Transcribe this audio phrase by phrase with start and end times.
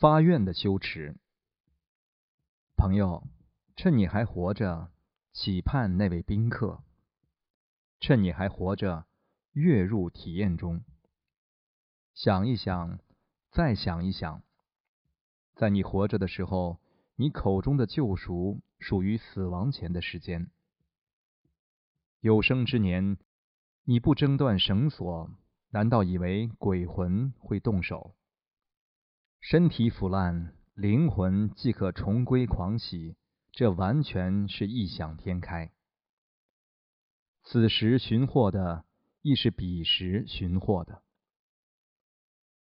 [0.00, 1.14] 发愿的羞耻，
[2.74, 3.22] 朋友，
[3.76, 4.90] 趁你还活着，
[5.34, 6.82] 期盼那位宾客；
[8.00, 9.04] 趁你还活着，
[9.52, 10.82] 跃入体验中。
[12.14, 12.98] 想一想，
[13.50, 14.42] 再想一想，
[15.54, 16.80] 在你活着的时候，
[17.16, 20.50] 你口中的救赎属于死亡前的时间。
[22.20, 23.18] 有生之年，
[23.84, 25.30] 你不挣断绳索，
[25.68, 28.16] 难道以为鬼魂会动手？
[29.40, 33.16] 身体腐烂，灵魂即可重归狂喜，
[33.52, 35.72] 这完全是异想天开。
[37.42, 38.84] 此时寻获的，
[39.22, 41.02] 亦是彼时寻获的。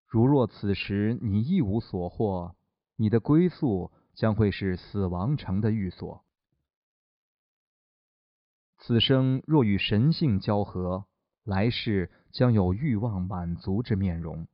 [0.06, 2.56] 如若此时你一无所获，
[2.96, 6.24] 你的归宿将会是死亡城的寓所。
[8.78, 11.08] 此生若与神性交合，
[11.44, 14.48] 来世将有欲望满足之面容。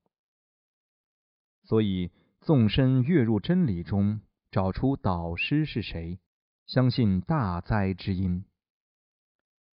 [1.63, 4.19] 所以，纵身跃入真理中，
[4.51, 6.19] 找出导师是谁，
[6.65, 8.45] 相信大灾之因。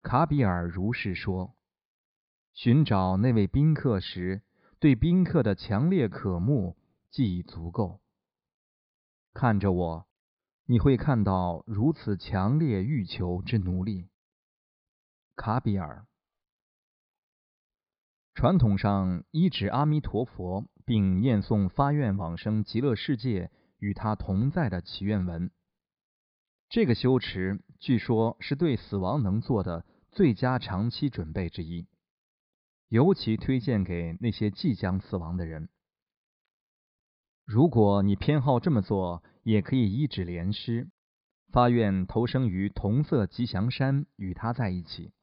[0.01, 1.53] 卡比尔如是说。
[2.53, 4.41] 寻找那位宾客时，
[4.79, 6.77] 对宾客的强烈渴慕
[7.09, 8.01] 即已足够。
[9.33, 10.07] 看着我，
[10.65, 14.09] 你会看到如此强烈欲求之奴隶。
[15.35, 16.05] 卡比尔。
[18.33, 20.65] 传统上依指阿弥陀佛。
[20.91, 25.49] 并念诵发愿往生极乐世界与他同在的祈愿文。
[26.67, 31.87] 这个修持据说是对死亡能做的最佳长期准备之一，
[32.89, 35.69] 尤其推荐给那些即将死亡的人。
[37.45, 40.89] 如果你偏好这么做，也可以一指莲师，
[41.53, 45.13] 发愿投生于同色吉祥山与他在一起，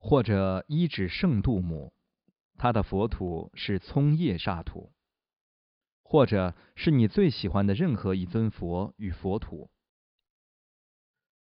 [0.00, 1.92] 或者一指圣度母。
[2.62, 4.92] 他的佛土是葱叶刹土，
[6.04, 9.68] 或者是你最喜欢的任何一尊佛与佛土。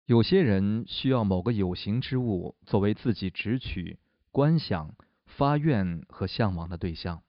[0.06, 4.00] 有些人需要某个有形之物作为自己直取、
[4.32, 7.22] 观想、发愿和向往的对象。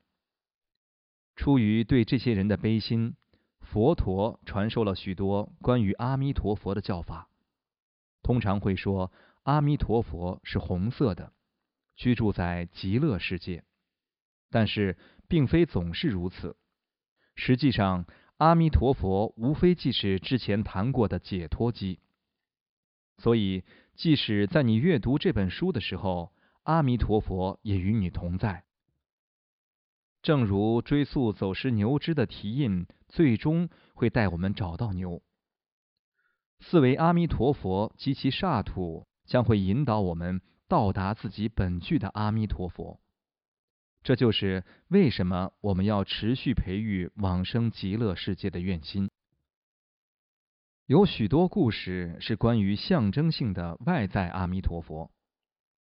[1.35, 3.15] 出于对这些人的悲心，
[3.59, 7.29] 佛陀传授了许多关于阿弥陀佛的教法。
[8.23, 9.11] 通常会说
[9.43, 11.33] 阿弥陀佛是红色的。
[11.95, 13.63] 居住在极乐世界，
[14.49, 14.97] 但是
[15.27, 16.55] 并非总是如此。
[17.35, 18.05] 实际上，
[18.37, 21.99] 阿弥陀佛无非即是之前谈过的解脱机。
[23.17, 23.63] 所以，
[23.95, 28.63] 即使在你阅读这本书的时候，阿弥陀佛也与你同在。
[30.21, 35.21] 正如追溯走失牛只的蹄印，最终会带我们找到牛。
[36.59, 40.41] 四维阿弥陀佛及其刹土将会引导我们。
[40.67, 42.99] 到达自己本具的阿弥陀佛，
[44.05, 49.09] 这就是为什么我们要持续培育往生极乐世界的愿心。
[50.85, 55.09] 有许多故事是关于象征性的外在阿弥陀佛，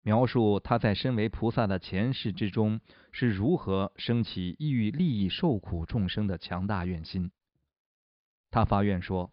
[0.01, 2.81] 描述他在身为菩萨的前世之中
[3.13, 7.31] 是如何升起意欲利益受苦众生的强大愿心。
[8.51, 9.31] 他发愿说。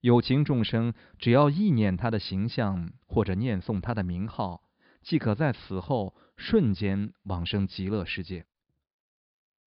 [0.00, 4.62] 有情众生只要意念他的形象，或者念诵他的名号，
[5.04, 8.46] 即可在死后瞬间往生极乐世界。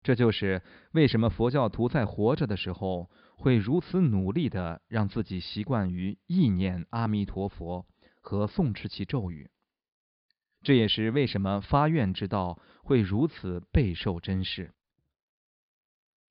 [0.03, 7.85] 这就是为什么佛教徒在活着的时候会如此努力的让自己习惯于意念阿弥陀佛
[8.21, 9.51] 和诵持其咒语。
[10.63, 14.73] 这也是为什么发愿之道会如此备受珍视。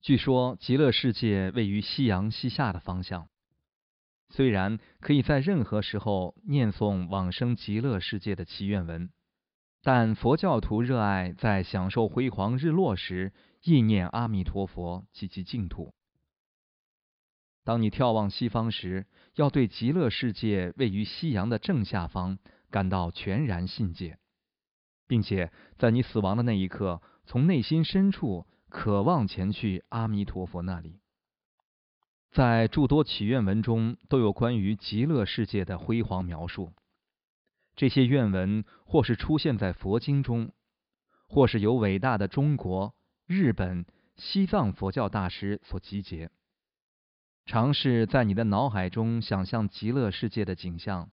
[0.01, 3.29] 据说极乐世界位于夕阳西下的方向。
[4.29, 9.11] 虽然可以在任何时候念诵往生极乐世界的祈愿文，
[9.83, 13.33] 但佛教徒热爱在享受辉煌日落时
[13.63, 15.95] 意念阿弥陀佛及其净土。
[17.65, 22.39] 当你眺望西方时，要对极乐世界位于夕阳的正下方
[22.71, 24.19] 感到全然信解，
[25.09, 31.01] 并且在你死亡的那一刻，从内心深处渴望前去阿弥陀佛那里。
[32.37, 36.75] 在诸多祈愿文中，都有关于极乐世界的辉煌描述。
[37.75, 40.53] 这些愿文或是出现在佛经中，
[41.27, 42.95] 或是由伟大的中国、
[43.27, 43.87] 日本、
[44.17, 46.31] 西藏佛教大师所集结。
[47.47, 51.11] 尝试在你的脑海中想象极乐世界的景象：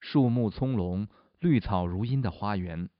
[0.00, 1.06] 树木葱茏、
[1.38, 2.90] 绿草如茵的花园，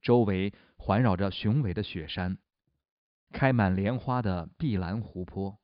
[0.00, 2.38] 周围环绕着雄伟的雪山，
[3.32, 5.58] 开满莲花的碧蓝湖泊。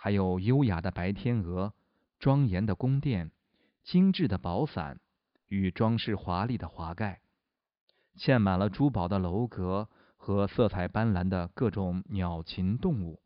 [0.00, 1.74] 还有优雅的白天鹅、
[2.20, 3.32] 庄严的宫殿、
[3.82, 5.00] 精致的宝伞
[5.48, 7.20] 与装饰华丽的华盖，
[8.16, 13.20] 嵌满了珠宝的楼阁和色彩斑斓的各种鸟禽动物。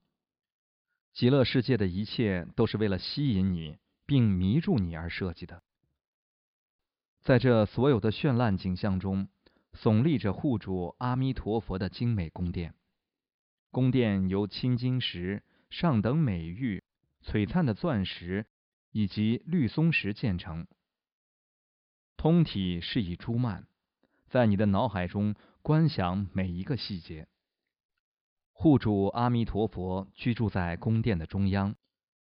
[1.12, 3.76] 极乐世界的一切都是为了吸引你
[4.06, 5.62] 并迷住你而设计的。
[7.20, 9.28] 在这所有的绚烂景象中，
[9.74, 12.74] 耸立着护主阿弥陀佛的精美宫殿。
[13.70, 15.42] 宫殿由青金石、
[15.72, 16.84] 上等美玉、
[17.24, 18.44] 璀璨的钻石
[18.90, 20.66] 以及绿松石建成，
[22.18, 23.64] 通体是以珠幔，
[24.28, 27.26] 在你的脑海中观想每一个细节。
[28.52, 31.74] 护主阿弥陀佛居住在宫殿的中央，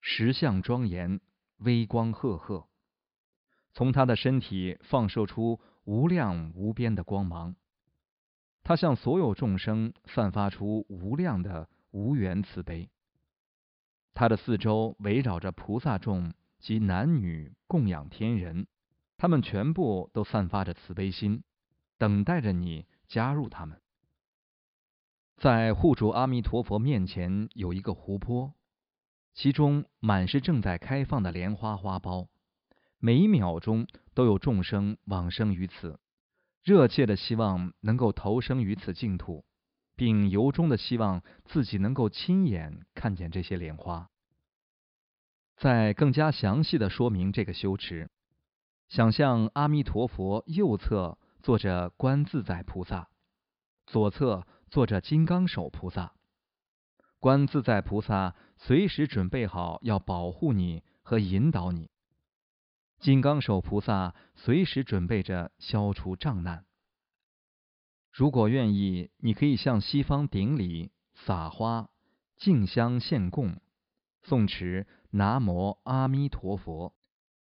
[0.03, 1.23] 石像庄严，
[1.61, 2.69] 微光赫赫。
[3.73, 7.57] 从他的身体放射出无量无边的光芒，
[8.63, 12.91] 他向所有众生散发出无量的无缘慈悲。
[14.15, 18.67] 他的四周围绕着菩萨众及男女供养天人，
[19.17, 21.43] 他们全部都散发着慈悲心，
[21.97, 23.81] 等待着你加入他们。
[25.37, 28.53] 在护主阿弥陀佛面前有一个湖泊，
[29.33, 32.29] 其中满是正在开放的莲花花苞。
[32.99, 35.99] 每一秒钟都有众生往生于此，
[36.63, 39.47] 热切的希望能够投生于此净土，
[40.01, 44.09] 并由衷的希望自己能够亲眼看见这些莲花。
[45.59, 48.09] 再更加详细的说明这个修持，
[48.89, 53.11] 想象阿弥陀佛右侧坐着观自在菩萨，
[53.87, 56.15] 左侧坐着金刚手菩萨。
[57.19, 61.91] 观自在菩萨随时准备好要保护你和引导你。
[63.01, 66.65] 金刚手菩萨随时准备着消除障难。
[68.11, 71.91] 如果愿意，你可以向西方顶礼、撒花、
[72.37, 73.61] 敬香献供、
[74.25, 76.95] 诵持“南无阿弥陀佛”、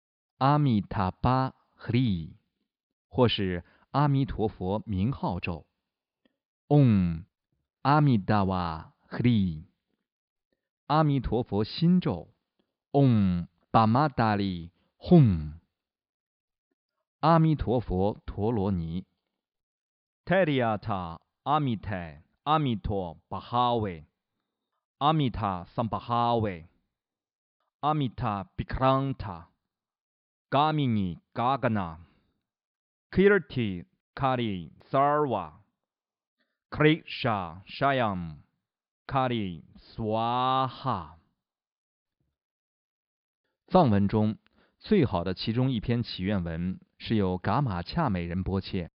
[0.40, 2.38] “阿弥塔巴哈利”，
[3.10, 5.66] 或是阿弥陀佛名号咒
[6.70, 7.26] “嗡
[7.82, 9.68] 阿弥达瓦哈利”、
[10.88, 12.34] 阿弥陀佛心咒
[12.92, 14.72] “嗡巴玛达利”。
[14.98, 15.52] 吽，
[17.20, 19.06] 阿弥陀佛陀罗尼，
[20.28, 24.04] Teriata Amite Amito Bahawe.
[25.00, 26.64] Amita Sambahawe.
[27.84, 29.46] Amita Bikranta.
[30.52, 31.98] Gamini Gagana.
[33.14, 33.86] Kirti
[34.16, 35.52] Kari Sarva
[36.72, 38.38] Krishna Shyam
[39.08, 41.20] Kari Swaha.
[43.68, 44.38] 藏文中
[44.80, 48.90] 最好的其中一篇祈愿文是由噶玛恰美人波切，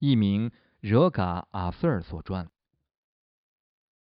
[0.00, 0.50] 一名
[0.82, 2.50] 惹嘎阿瑟尔所传。